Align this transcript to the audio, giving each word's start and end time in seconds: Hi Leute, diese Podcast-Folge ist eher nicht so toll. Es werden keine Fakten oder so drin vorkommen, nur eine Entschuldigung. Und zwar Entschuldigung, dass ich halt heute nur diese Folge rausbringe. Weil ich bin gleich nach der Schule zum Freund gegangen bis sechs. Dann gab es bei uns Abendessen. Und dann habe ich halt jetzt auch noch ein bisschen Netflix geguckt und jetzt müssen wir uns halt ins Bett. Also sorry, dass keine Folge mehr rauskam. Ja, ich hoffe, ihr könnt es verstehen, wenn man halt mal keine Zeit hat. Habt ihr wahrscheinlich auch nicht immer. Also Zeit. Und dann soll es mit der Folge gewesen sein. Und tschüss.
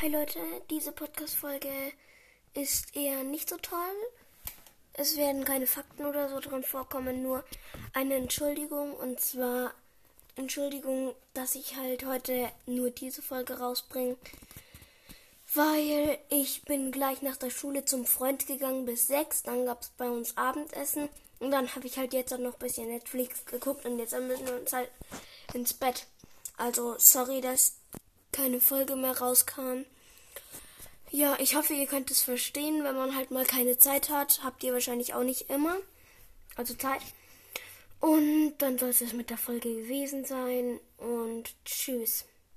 Hi 0.00 0.08
Leute, 0.08 0.38
diese 0.70 0.92
Podcast-Folge 0.92 1.68
ist 2.54 2.96
eher 2.96 3.22
nicht 3.22 3.50
so 3.50 3.58
toll. 3.58 3.78
Es 4.94 5.18
werden 5.18 5.44
keine 5.44 5.66
Fakten 5.66 6.06
oder 6.06 6.30
so 6.30 6.40
drin 6.40 6.62
vorkommen, 6.62 7.22
nur 7.22 7.44
eine 7.92 8.14
Entschuldigung. 8.14 8.94
Und 8.94 9.20
zwar 9.20 9.74
Entschuldigung, 10.36 11.14
dass 11.34 11.54
ich 11.54 11.76
halt 11.76 12.06
heute 12.06 12.50
nur 12.64 12.88
diese 12.88 13.20
Folge 13.20 13.58
rausbringe. 13.58 14.16
Weil 15.52 16.18
ich 16.30 16.62
bin 16.62 16.92
gleich 16.92 17.20
nach 17.20 17.36
der 17.36 17.50
Schule 17.50 17.84
zum 17.84 18.06
Freund 18.06 18.46
gegangen 18.46 18.86
bis 18.86 19.06
sechs. 19.06 19.42
Dann 19.42 19.66
gab 19.66 19.82
es 19.82 19.90
bei 19.98 20.08
uns 20.08 20.34
Abendessen. 20.38 21.10
Und 21.40 21.50
dann 21.50 21.74
habe 21.74 21.86
ich 21.86 21.98
halt 21.98 22.14
jetzt 22.14 22.32
auch 22.32 22.38
noch 22.38 22.54
ein 22.54 22.58
bisschen 22.58 22.88
Netflix 22.88 23.44
geguckt 23.44 23.84
und 23.84 23.98
jetzt 23.98 24.18
müssen 24.18 24.46
wir 24.46 24.58
uns 24.60 24.72
halt 24.72 24.90
ins 25.52 25.74
Bett. 25.74 26.06
Also 26.56 26.94
sorry, 26.98 27.42
dass 27.42 27.79
keine 28.40 28.60
Folge 28.60 28.96
mehr 28.96 29.18
rauskam. 29.18 29.84
Ja, 31.10 31.36
ich 31.40 31.56
hoffe, 31.56 31.74
ihr 31.74 31.86
könnt 31.86 32.10
es 32.10 32.22
verstehen, 32.22 32.84
wenn 32.84 32.96
man 32.96 33.14
halt 33.14 33.30
mal 33.30 33.44
keine 33.44 33.76
Zeit 33.76 34.08
hat. 34.08 34.40
Habt 34.42 34.62
ihr 34.62 34.72
wahrscheinlich 34.72 35.12
auch 35.12 35.24
nicht 35.24 35.50
immer. 35.50 35.76
Also 36.56 36.74
Zeit. 36.74 37.02
Und 38.00 38.54
dann 38.58 38.78
soll 38.78 38.90
es 38.90 39.12
mit 39.12 39.28
der 39.28 39.36
Folge 39.36 39.68
gewesen 39.74 40.24
sein. 40.24 40.80
Und 40.96 41.50
tschüss. 41.66 42.24